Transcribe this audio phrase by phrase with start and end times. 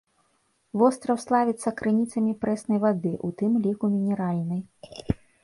[0.81, 4.61] Востраў славіцца крыніцамі прэснай вады, у тым ліку мінеральнай.